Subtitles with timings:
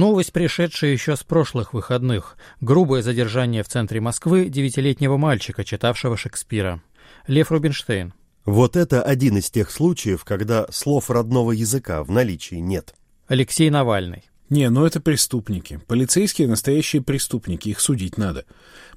[0.00, 2.38] Новость, пришедшая еще с прошлых выходных.
[2.62, 6.82] Грубое задержание в центре Москвы девятилетнего мальчика, читавшего Шекспира.
[7.26, 8.14] Лев Рубинштейн.
[8.46, 12.94] Вот это один из тех случаев, когда слов родного языка в наличии нет.
[13.28, 14.24] Алексей Навальный.
[14.48, 15.82] Не, ну это преступники.
[15.86, 18.46] Полицейские— настоящие преступники, их судить надо.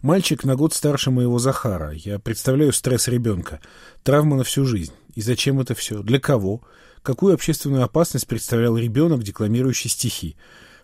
[0.01, 1.91] Мальчик на год старше моего Захара.
[1.91, 3.59] Я представляю стресс ребенка.
[4.03, 4.93] Травма на всю жизнь.
[5.15, 6.01] И зачем это все?
[6.01, 6.61] Для кого?
[7.01, 10.37] Какую общественную опасность представлял ребенок, декламирующий стихи?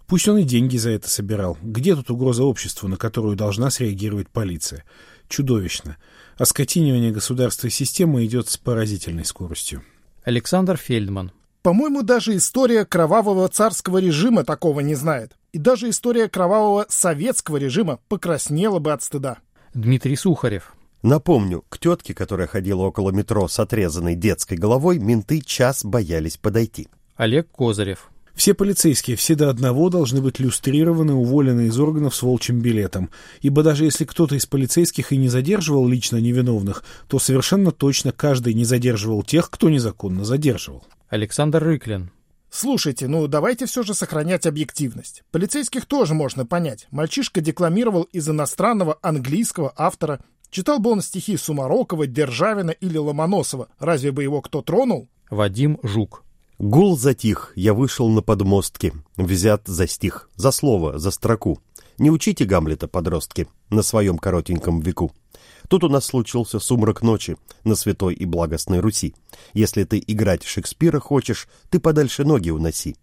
[0.09, 1.55] Пусть он и деньги за это собирал.
[1.61, 4.83] Где тут угроза обществу, на которую должна среагировать полиция?
[5.27, 5.97] Чудовищно.
[6.35, 9.83] Оскотинивание государства и системы идет с поразительной скоростью.
[10.23, 11.31] Александр Фельдман.
[11.61, 15.33] По-моему, даже история кровавого царского режима такого не знает.
[15.51, 19.37] И даже история кровавого советского режима покраснела бы от стыда.
[19.75, 20.73] Дмитрий Сухарев.
[21.03, 26.87] Напомню, к тетке, которая ходила около метро с отрезанной детской головой, менты час боялись подойти.
[27.15, 28.09] Олег Козырев.
[28.39, 33.09] Все полицейские, все до одного, должны быть люстрированы, уволены из органов с волчьим билетом.
[33.41, 38.53] Ибо даже если кто-то из полицейских и не задерживал лично невиновных, то совершенно точно каждый
[38.53, 40.85] не задерживал тех, кто незаконно задерживал.
[41.09, 42.11] Александр Рыклин.
[42.49, 45.23] Слушайте, ну давайте все же сохранять объективность.
[45.31, 46.87] Полицейских тоже можно понять.
[46.91, 50.21] Мальчишка декламировал из иностранного английского автора.
[50.49, 53.67] Читал бы он стихи Сумарокова, Державина или Ломоносова.
[53.79, 55.09] Разве бы его кто тронул?
[55.29, 56.23] Вадим Жук.
[56.59, 61.61] Гул затих, я вышел на подмостки, взят за стих, за слово, за строку.
[61.97, 65.13] Не учите Гамлета, подростки, на своем коротеньком веку.
[65.69, 69.15] Тут у нас случился сумрак ночи на святой и благостной Руси.
[69.53, 72.97] Если ты играть Шекспира хочешь, ты подальше ноги уноси.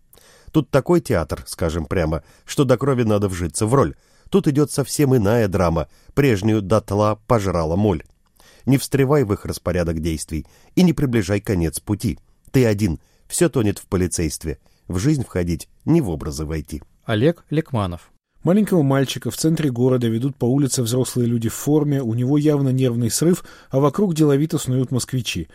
[0.53, 3.95] Тут такой театр, скажем прямо, что до крови надо вжиться в роль.
[4.29, 8.05] Тут идет совсем иная драма, прежнюю дотла пожрала моль.
[8.67, 12.19] Не встревай в их распорядок действий и не приближай конец пути.
[12.51, 14.59] Ты один, все тонет в полицействе.
[14.89, 16.83] В жизнь входить, не в образы войти.
[17.05, 18.13] Олег Лекманов.
[18.43, 22.69] Маленького мальчика в центре города ведут по улице взрослые люди в форме, у него явно
[22.69, 25.49] нервный срыв, а вокруг деловито снуют москвичи.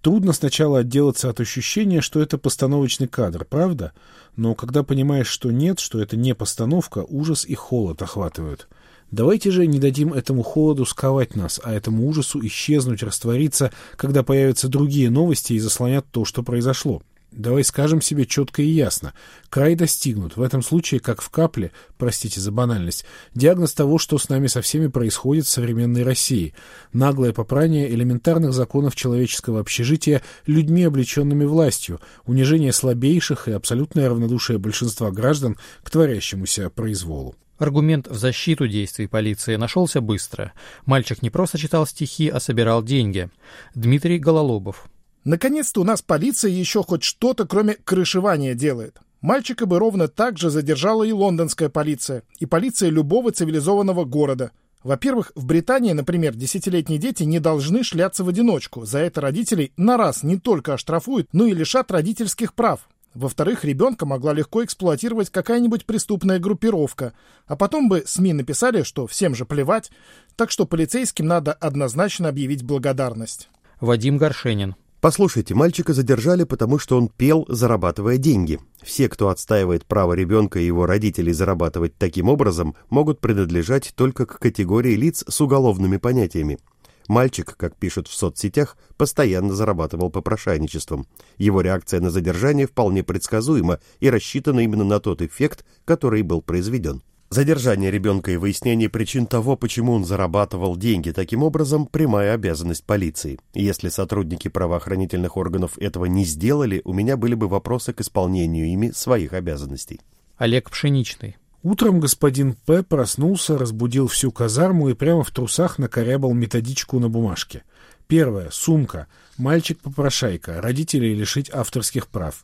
[0.00, 3.92] Трудно сначала отделаться от ощущения, что это постановочный кадр, правда?
[4.36, 8.68] Но когда понимаешь, что нет, что это не постановка, ужас и холод охватывают.
[9.10, 14.68] Давайте же не дадим этому холоду сковать нас, а этому ужасу исчезнуть, раствориться, когда появятся
[14.68, 17.02] другие новости и заслонят то, что произошло.
[17.38, 19.14] Давай скажем себе четко и ясно.
[19.48, 20.36] Край достигнут.
[20.36, 24.60] В этом случае, как в капле, простите за банальность, диагноз того, что с нами со
[24.60, 26.52] всеми происходит в современной России.
[26.92, 35.12] Наглое попрание элементарных законов человеческого общежития людьми, облеченными властью, унижение слабейших и абсолютное равнодушие большинства
[35.12, 37.36] граждан к творящемуся произволу.
[37.56, 40.52] Аргумент в защиту действий полиции нашелся быстро.
[40.86, 43.30] Мальчик не просто читал стихи, а собирал деньги.
[43.76, 44.88] Дмитрий Гололобов.
[45.28, 48.96] Наконец-то у нас полиция еще хоть что-то, кроме крышевания, делает.
[49.20, 54.52] Мальчика бы ровно так же задержала и лондонская полиция, и полиция любого цивилизованного города.
[54.82, 58.86] Во-первых, в Британии, например, десятилетние дети не должны шляться в одиночку.
[58.86, 62.88] За это родителей на раз не только оштрафуют, но и лишат родительских прав.
[63.12, 67.12] Во-вторых, ребенка могла легко эксплуатировать какая-нибудь преступная группировка.
[67.44, 69.90] А потом бы СМИ написали, что всем же плевать.
[70.36, 73.50] Так что полицейским надо однозначно объявить благодарность.
[73.78, 74.74] Вадим Горшенин.
[75.00, 78.58] Послушайте, мальчика задержали, потому что он пел, зарабатывая деньги.
[78.82, 84.40] Все, кто отстаивает право ребенка и его родителей зарабатывать таким образом, могут принадлежать только к
[84.40, 86.58] категории лиц с уголовными понятиями.
[87.06, 91.06] Мальчик, как пишут в соцсетях, постоянно зарабатывал попрошайничеством.
[91.36, 97.02] Его реакция на задержание вполне предсказуема и рассчитана именно на тот эффект, который был произведен.
[97.30, 103.38] Задержание ребенка и выяснение причин того, почему он зарабатывал деньги таким образом, прямая обязанность полиции.
[103.52, 108.92] Если сотрудники правоохранительных органов этого не сделали, у меня были бы вопросы к исполнению ими
[108.92, 110.00] своих обязанностей.
[110.38, 111.36] Олег Пшеничный.
[111.62, 112.82] Утром господин П.
[112.82, 117.62] проснулся, разбудил всю казарму и прямо в трусах накорябал методичку на бумажке.
[118.06, 118.48] Первое.
[118.50, 119.06] Сумка.
[119.36, 120.62] Мальчик-попрошайка.
[120.62, 122.42] Родителей лишить авторских прав.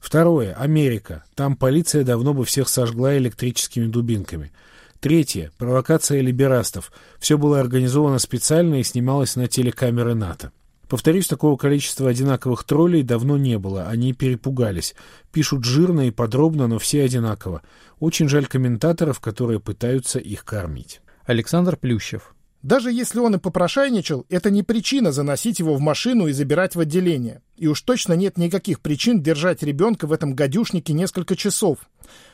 [0.00, 0.54] Второе.
[0.54, 1.24] Америка.
[1.34, 4.50] Там полиция давно бы всех сожгла электрическими дубинками.
[4.98, 5.52] Третье.
[5.58, 6.90] Провокация либерастов.
[7.18, 10.52] Все было организовано специально и снималось на телекамеры НАТО.
[10.88, 13.86] Повторюсь, такого количества одинаковых троллей давно не было.
[13.86, 14.96] Они перепугались.
[15.32, 17.62] Пишут жирно и подробно, но все одинаково.
[18.00, 21.00] Очень жаль комментаторов, которые пытаются их кормить.
[21.26, 22.34] Александр Плющев.
[22.62, 26.80] Даже если он и попрошайничал, это не причина заносить его в машину и забирать в
[26.80, 27.40] отделение.
[27.56, 31.78] И уж точно нет никаких причин держать ребенка в этом гадюшнике несколько часов.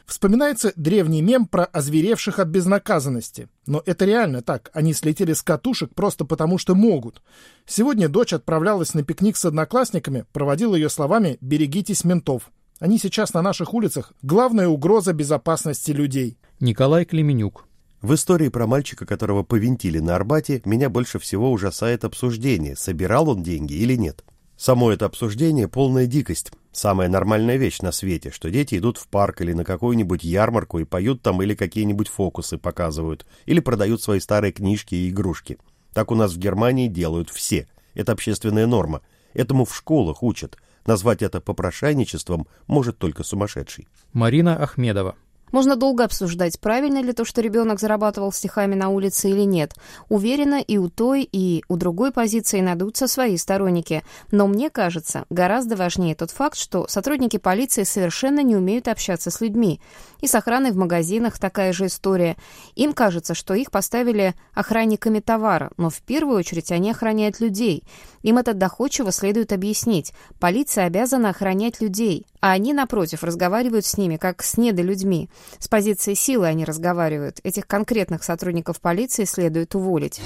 [0.04, 3.48] Вспоминается древний мем про озверевших от безнаказанности.
[3.66, 4.70] Но это реально так.
[4.72, 7.22] Они слетели с катушек просто потому, что могут.
[7.64, 12.50] Сегодня дочь отправлялась на пикник с одноклассниками, проводила ее словами «берегитесь ментов».
[12.78, 16.36] Они сейчас на наших улицах главная угроза безопасности людей.
[16.60, 17.65] Николай Клеменюк.
[18.06, 23.42] В истории про мальчика, которого повинтили на Арбате, меня больше всего ужасает обсуждение, собирал он
[23.42, 24.24] деньги или нет.
[24.56, 26.52] Само это обсуждение– полная дикость.
[26.70, 30.84] Самая нормальная вещь на свете, что дети идут в парк или на какую-нибудь ярмарку и
[30.84, 35.58] поют там или какие-нибудь фокусы показывают, или продают свои старые книжки и игрушки.
[35.92, 37.66] Так у нас в Германии делают все.
[37.94, 39.00] Это общественная норма.
[39.34, 40.58] Этому в школах учат.
[40.86, 43.88] Назвать это попрошайничеством может только сумасшедший.
[44.12, 45.16] Марина Ахмедова.
[45.52, 49.74] Можно долго обсуждать, правильно ли то, что ребенок зарабатывал стихами на улице или нет.
[50.08, 54.02] Уверена, и у той, и у другой позиции найдутся свои сторонники.
[54.32, 59.40] Но мне кажется, гораздо важнее тот факт, что сотрудники полиции совершенно не умеют общаться с
[59.40, 59.80] людьми.
[60.20, 62.36] И с охраной в магазинах такая же история.
[62.74, 67.84] Им кажется, что их поставили охранниками товара, но в первую очередь они охраняют людей.
[68.22, 70.12] Им это доходчиво следует объяснить.
[70.40, 75.28] Полиция обязана охранять людей, а они, напротив, разговаривают с ними, как с недолюдьми.
[75.58, 77.40] С позиции силы они разговаривают.
[77.42, 80.20] Этих конкретных сотрудников полиции следует уволить.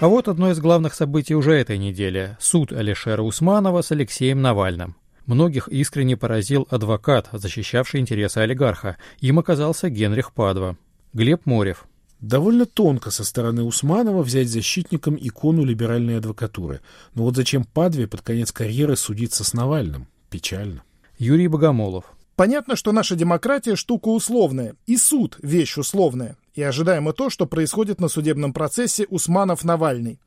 [0.00, 4.96] А вот одно из главных событий уже этой недели– суд Алишера Усманова с Алексеем Навальным.
[5.26, 8.96] Многих искренне поразил адвокат, защищавший интересы олигарха.
[9.20, 10.78] Им оказался Генрих Падва.
[11.12, 11.84] Глеб Морев.
[12.20, 16.80] Довольно тонко со стороны Усманова взять защитником икону либеральной адвокатуры.
[17.14, 20.08] Но вот зачем Падве под конец карьеры судиться с Навальным?
[20.34, 20.82] Печально.
[21.16, 22.06] Юрий Богомолов.
[22.34, 28.00] Понятно, что наша демократия штука условная, и суд– вещь условная, и ожидаемо то, что происходит
[28.00, 30.18] на судебном процессе Усманов-Навальный.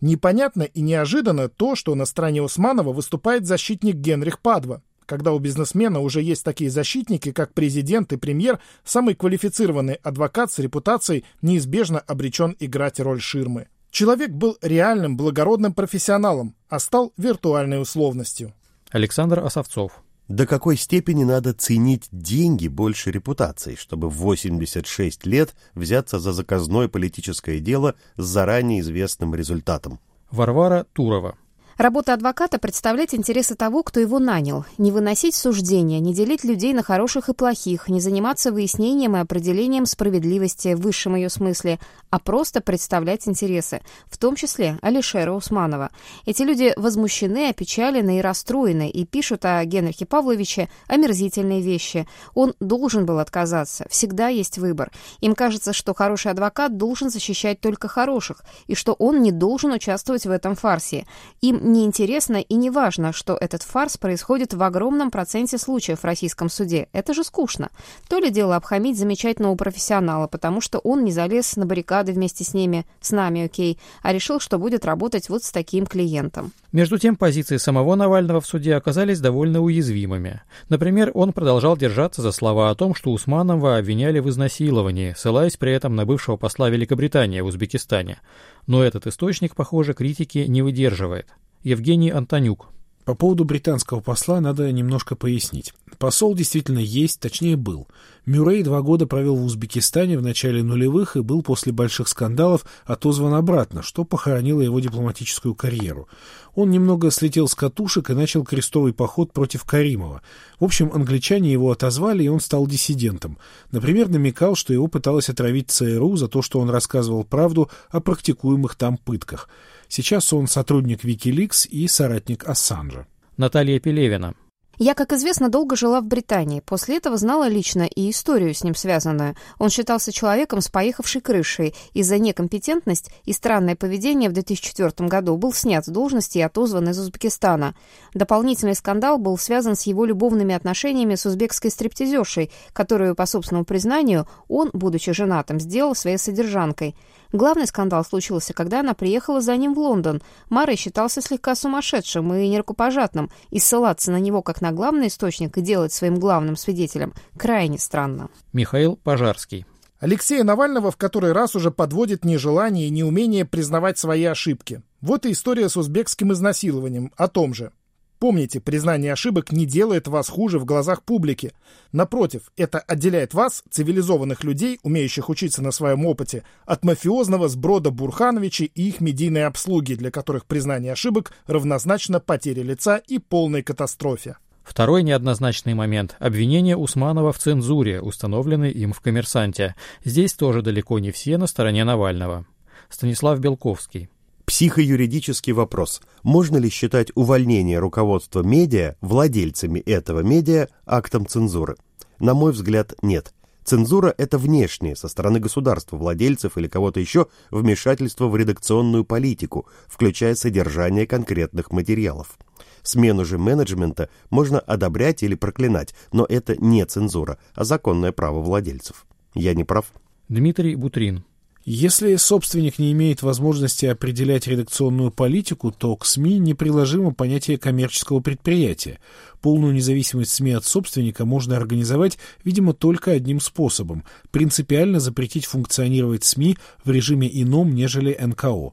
[0.00, 4.82] Непонятно и неожиданно то, что на стороне Усманова выступает защитник Генрих Падва.
[5.04, 10.60] Когда у бизнесмена уже есть такие защитники, как президент и премьер, самый квалифицированный адвокат с
[10.60, 13.66] репутацией неизбежно обречен играть роль ширмы.
[13.90, 18.54] Человек был реальным благородным профессионалом, а стал виртуальной условностью.
[18.90, 20.02] Александр Осовцов.
[20.28, 26.88] До какой степени надо ценить деньги больше репутации, чтобы в 86 лет взяться за заказное
[26.88, 30.00] политическое дело с заранее известным результатом?
[30.30, 31.36] Варвара Турова.
[31.78, 36.82] Работа адвоката– представлять интересы того, кто его нанял, не выносить суждения, не делить людей на
[36.82, 41.78] хороших и плохих, не заниматься выяснением и определением справедливости в высшем ее смысле,
[42.08, 45.90] а просто представлять интересы, в том числе Алишера Усманова.
[46.24, 52.08] Эти люди возмущены, опечалены и расстроены, и пишут о Генрихе Павловиче омерзительные вещи.
[52.32, 54.90] Он должен был отказаться, всегда есть выбор.
[55.20, 60.24] Им кажется, что хороший адвокат должен защищать только хороших, и что он не должен участвовать
[60.24, 61.06] в этом фарсе.
[61.42, 66.48] Им неинтересно и не важно, что этот фарс происходит в огромном проценте случаев в российском
[66.48, 66.88] суде.
[66.92, 67.70] Это же скучно.
[68.08, 72.54] То ли дело обхамить замечательного профессионала, потому что он не залез на баррикады вместе с
[72.54, 76.52] ними, с нами, окей, а решил, что будет работать вот с таким клиентом.
[76.72, 80.42] Между тем, позиции самого Навального в суде оказались довольно уязвимыми.
[80.68, 85.72] Например, он продолжал держаться за слова о том, что Усманова обвиняли в изнасиловании, ссылаясь при
[85.72, 88.18] этом на бывшего посла Великобритании в Узбекистане.
[88.66, 91.28] Но этот источник, похоже, критики не выдерживает.
[91.62, 92.68] Евгений Антонюк.
[93.06, 95.72] По поводу британского посла надо немножко пояснить.
[95.96, 97.86] Посол действительно есть, точнее был.
[98.26, 103.34] Мюррей два года провел в Узбекистане в начале нулевых и был после больших скандалов отозван
[103.34, 106.08] обратно, что похоронило его дипломатическую карьеру.
[106.56, 110.20] Он немного слетел с катушек и начал крестовый поход против Каримова.
[110.58, 113.38] В общем, англичане его отозвали, и он стал диссидентом.
[113.70, 118.74] Например, намекал, что его пыталась отравить ЦРУ за то, что он рассказывал правду о практикуемых
[118.74, 119.48] там пытках.
[119.88, 123.06] Сейчас он сотрудник Wikileaks и соратник Ассанжа.
[123.36, 124.34] Наталья Пелевина.
[124.78, 126.60] Я, как известно, долго жила в Британии.
[126.60, 129.34] После этого знала лично и историю с ним связанную.
[129.58, 131.74] Он считался человеком с поехавшей крышей.
[131.94, 136.98] Из-за некомпетентность и странное поведение в 2004 году был снят с должности и отозван из
[136.98, 137.74] Узбекистана.
[138.12, 144.28] Дополнительный скандал был связан с его любовными отношениями с узбекской стриптизершей, которую, по собственному признанию,
[144.46, 146.94] он, будучи женатым, сделал своей содержанкой.
[147.36, 150.22] Главный скандал случился, когда она приехала за ним в Лондон.
[150.48, 155.60] Марой считался слегка сумасшедшим и нерукопожатным, и ссылаться на него как на главный источник и
[155.60, 158.30] делать своим главным свидетелем крайне странно.
[158.54, 159.66] Михаил Пожарский.
[160.00, 164.80] Алексея Навального в который раз уже подводит нежелание и неумение признавать свои ошибки.
[165.02, 167.70] Вот и история с узбекским изнасилованием о том же.
[168.18, 171.52] Помните, признание ошибок не делает вас хуже в глазах публики.
[171.92, 178.64] Напротив, это отделяет вас, цивилизованных людей, умеющих учиться на своем опыте, от мафиозного сброда Бурхановича
[178.64, 184.36] и их медийной обслуги, для которых признание ошибок равнозначно потере лица и полной катастрофе.
[184.64, 189.76] Второй неоднозначный момент– обвинение Усманова в цензуре, установленной им в «Коммерсанте».
[190.04, 192.46] Здесь тоже далеко не все на стороне Навального.
[192.88, 194.08] Станислав Белковский.
[194.56, 196.00] Психоюридический вопрос.
[196.22, 201.76] Можно ли считать увольнение руководства медиа владельцами этого медиа актом цензуры?
[202.20, 203.34] На мой взгляд, нет.
[203.64, 210.34] Цензура– это внешнее, со стороны государства, владельцев или кого-то еще, вмешательство в редакционную политику, включая
[210.34, 212.38] содержание конкретных материалов.
[212.82, 219.04] Смену же менеджмента можно одобрять или проклинать, но это не цензура, а законное право владельцев.
[219.34, 219.92] Я не прав?
[220.30, 221.24] Дмитрий Бутрин.
[221.68, 229.00] Если собственник не имеет возможности определять редакционную политику, то к СМИ неприложимо понятие коммерческого предприятия.
[229.40, 236.56] Полную независимость СМИ от собственника можно организовать, видимо, только одним способом– принципиально запретить функционировать СМИ
[236.84, 238.72] в режиме ином, нежели НКО.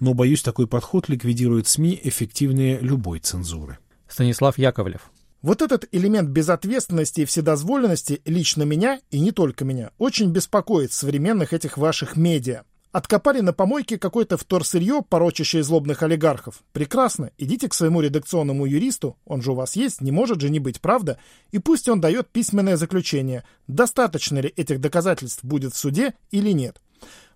[0.00, 3.78] Но, боюсь, такой подход ликвидирует СМИ эффективнее любой цензуры.
[4.06, 5.10] Станислав Яковлев.
[5.44, 11.52] Вот этот элемент безответственности и вседозволенности лично меня, и не только меня, очень беспокоит современных
[11.52, 12.62] этих ваших медиа.
[12.92, 16.62] Откопали на помойке какое-то вторсырье, порочащее злобных олигархов.
[16.72, 20.60] Прекрасно, идите к своему редакционному юристу, он же у вас есть, не может же не
[20.60, 21.18] быть, правда?
[21.50, 26.80] И пусть он дает письменное заключение, достаточно ли этих доказательств будет в суде или нет.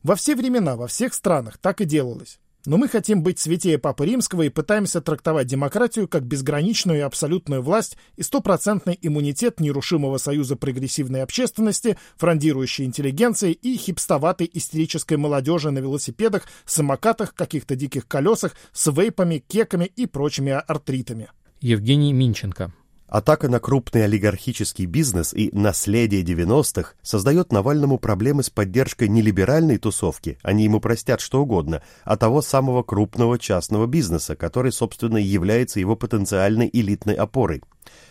[0.03, 2.39] Во все времена, во всех странах так и делалось.
[2.67, 7.63] Но мы хотим быть святее Папы Римского и пытаемся трактовать демократию как безграничную и абсолютную
[7.63, 15.79] власть и стопроцентный иммунитет нерушимого союза прогрессивной общественности, фрондирующей интеллигенции и хипстоватой истерической молодежи на
[15.79, 21.31] велосипедах, самокатах, каких-то диких колесах, с вейпами, кеками и прочими артритами.
[21.61, 22.73] Евгений Минченко.
[23.09, 29.79] Атака на крупный олигархический бизнес и наследие 90-х создает Навальному проблемы с поддержкой не либеральной
[29.79, 35.81] тусовки, они ему простят что угодно, а того самого крупного частного бизнеса, который, собственно, является
[35.81, 37.63] его потенциальной элитной опорой.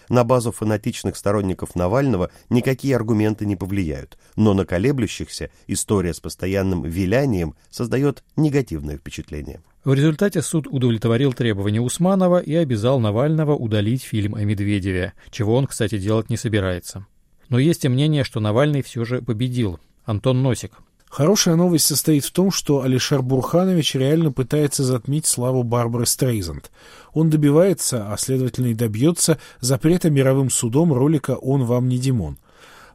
[0.10, 6.82] На базу фанатичных сторонников Навального никакие аргументы не повлияют, но на колеблющихся история с постоянным
[6.82, 9.62] вилянием создает негативное впечатление.
[9.88, 15.65] В результате суд удовлетворил требования Усманова и обязал Навального удалить фильм о Медведеве, чего он,
[15.65, 17.06] кстати, делать не собирается.
[17.48, 19.79] Но есть и мнение, что Навальный все же победил.
[20.03, 20.74] Антон Носик.
[21.10, 26.70] Хорошая новость состоит в том, что Алишер Бурханович реально пытается затмить славу Барбары Стрейзанд.
[27.13, 32.39] Он добивается, а следовательно и добьется, запрета мировым судом ролика «Он вам не Димон».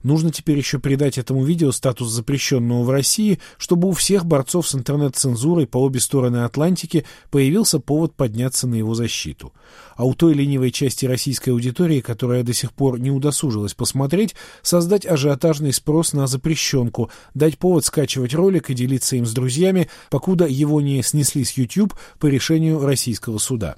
[0.02, 4.74] Нужно теперь еще придать этому видео статус запрещенного в России, чтобы у всех борцов с
[4.74, 9.52] интернет-цензурой по обе стороны Атлантики появился повод подняться на его защиту.
[9.96, 15.06] А у той ленивой части российской аудитории, которая до сих пор не удосужилась посмотреть, создать
[15.06, 20.80] ажиотажный спрос на запрещенку, дать повод скачивать ролик и делиться им с друзьями, покуда его
[20.80, 23.76] не снесли с YouTube по решению российского суда.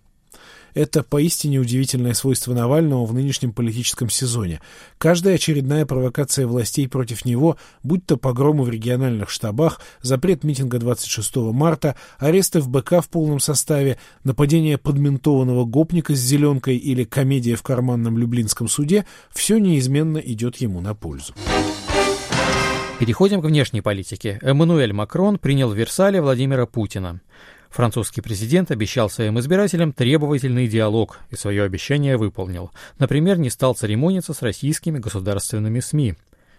[0.75, 4.61] Это поистине удивительное свойство Навального в нынешнем политическом сезоне.
[4.99, 11.37] Каждая очередная провокация властей против него, будь то погромы в региональных штабах, запрет митинга 26
[11.52, 17.62] марта, аресты в БК в полном составе, нападение подментованного гопника с зеленкой или комедия в
[17.62, 21.35] карманном люблинском суде, все неизменно идет ему на пользу.
[22.99, 24.38] Переходим к внешней политике.
[24.40, 27.21] Эммануэль Макрон принял в Версале Владимира Путина.
[27.75, 32.71] Французский президент обещал своим избирателям требовательный диалог и свое обещание выполнил.
[33.00, 36.14] Например, не стал церемониться с российскими государственными СМИ.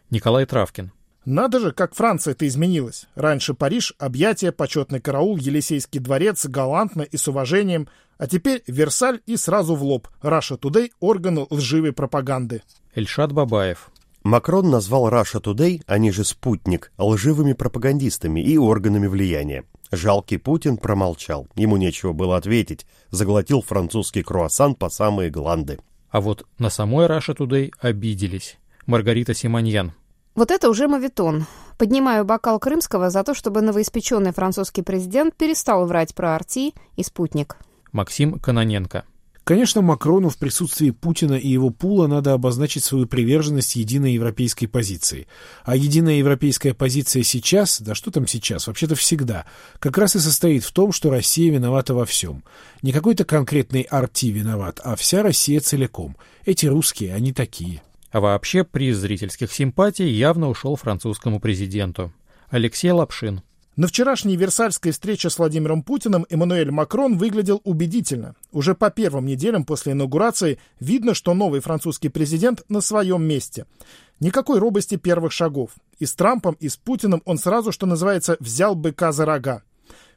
[0.09, 0.91] Николай Травкин.
[1.23, 3.07] Надо же, как Франция-то изменилась.
[3.15, 7.87] Раньше Париж, объятия, почетный караул, Елисейский дворец, галантно и с уважением.
[8.17, 10.09] А теперь Версаль и сразу в лоб.
[10.21, 12.61] Раша Тудей– органы лживой пропаганды.
[12.93, 13.89] Эльшат Бабаев.
[14.23, 19.63] Макрон назвал Russia Today, они же «Спутник», лживыми пропагандистами и органами влияния.
[19.91, 25.79] Жалкий Путин промолчал, ему нечего было ответить, заглотил французский круассан по самые гланды.
[26.09, 28.57] А вот на самой Russia Today обиделись.
[28.85, 29.93] Маргарита Симоньян.
[30.35, 31.45] Вот это уже мавитон.
[31.77, 37.57] Поднимаю бокал крымского за то, чтобы новоиспеченный французский президент перестал врать про Арти и спутник.
[37.91, 39.05] Максим Каноненко.
[39.45, 45.27] Конечно, Макрону в присутствии Путина и его пула надо обозначить свою приверженность единой европейской позиции.
[45.63, 49.45] А единая европейская позиция сейчас, да что там сейчас, вообще-то всегда,
[49.77, 52.43] как раз и состоит в том, что Россия виновата во всем.
[52.81, 56.17] Не какой-то конкретный арти виноват, а вся Россия целиком.
[56.43, 57.83] Эти русские, они такие.
[58.09, 62.11] А вообще приз зрительских симпатий явно ушел французскому президенту.
[62.49, 63.43] Алексей Лапшин.
[63.75, 68.35] На вчерашней Версальской встрече с Владимиром Путиным Эммануэль Макрон выглядел убедительно.
[68.53, 73.65] Уже по первым неделям после инаугурации видно, что новый французский президент на своем месте.
[74.21, 75.71] Никакой робости первых шагов.
[75.99, 79.61] И с Трампом, и с Путиным он сразу, что называется, взял быка за рога.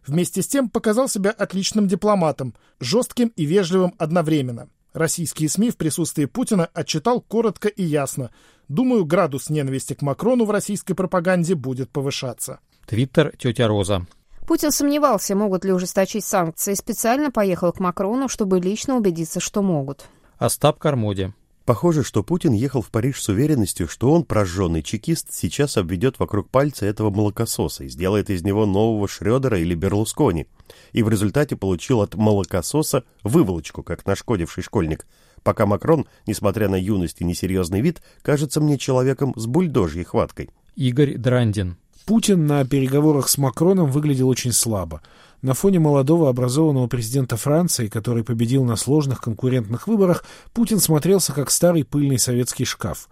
[0.07, 4.69] Вместе с тем показал себя отличным дипломатом, жестким и вежливым одновременно.
[4.93, 8.31] Российские СМИ в присутствии Путина отчитал коротко и ясно.
[8.69, 12.61] Думаю, градус ненависти к Макрону в российской пропаганде будет повышаться.
[12.87, 14.07] Твиттер тетя Роза.
[14.47, 20.07] Путин сомневался, могут ли ужесточить санкции, специально поехал к Макрону, чтобы лично убедиться, что могут.
[20.39, 21.33] Остап Кармоди.
[21.67, 26.49] Похоже, что Путин ехал в Париж с уверенностью, что он, прожженный чекист, сейчас обведет вокруг
[26.49, 30.47] пальца этого молокососа и сделает из него нового Шредера или Берлускони,
[30.93, 35.07] и в результате получил от молокососа выволочку, как нашкодивший школьник,
[35.49, 40.51] пока Макрон, несмотря на юность и несерьезный вид, кажется мне человеком с бульдожьей хваткой.
[40.77, 41.79] Игорь Драндин.
[42.05, 45.01] Путин на переговорах с Макроном выглядел очень слабо.
[45.41, 51.51] На фоне молодого образованного президента Франции, который победил на сложных конкурентных выборах, Путин смотрелся как
[51.51, 53.09] старый пыльный советский шкаф.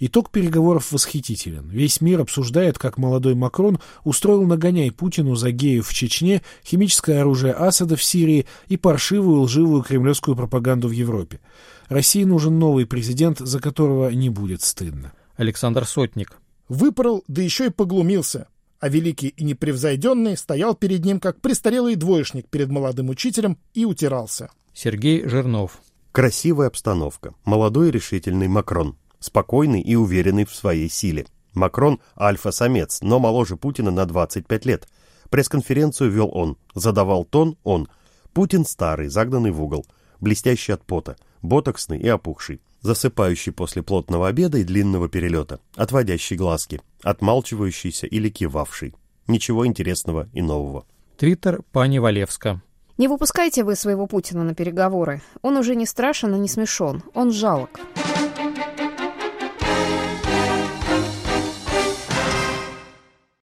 [0.00, 1.68] Итог переговоров восхитителен.
[1.70, 7.52] Весь мир обсуждает, как молодой Макрон устроил нагоняй Путину за геев в Чечне, химическое оружие
[7.52, 11.40] Асада в Сирии и паршивую лживую кремлевскую пропаганду в Европе.
[11.88, 15.12] России нужен новый президент, за которого не будет стыдно.
[15.36, 16.38] Александр Сотник.
[16.68, 18.48] Выпорол, да еще и поглумился.
[18.80, 24.50] А великий и непревзойденный стоял перед ним, как престарелый двоечник перед молодым учителем, и утирался.
[24.74, 25.80] Сергей Жирнов.
[26.12, 27.34] Красивая обстановка.
[27.44, 28.96] Молодой решительный Макрон.
[29.18, 31.26] Спокойный и уверенный в своей силе.
[31.54, 34.88] Макрон– альфа-самец, но моложе Путина на 25 лет.
[35.30, 36.56] Пресс-конференцию вел он.
[36.74, 37.88] Задавал тон он.
[38.32, 39.86] Путин старый, загнанный в угол.
[40.20, 41.16] Блестящий от пота.
[41.42, 48.94] Ботоксный и опухший засыпающий после плотного обеда и длинного перелета, отводящий глазки, отмалчивающийся или кивавший.
[49.26, 50.86] Ничего интересного и нового.
[51.16, 52.62] Твиттер Пани Валевска.
[52.96, 55.22] Не выпускайте вы своего Путина на переговоры.
[55.42, 57.02] Он уже не страшен и не смешон.
[57.14, 57.78] Он жалок.